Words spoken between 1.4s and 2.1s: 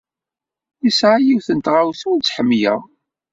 n tɣawsa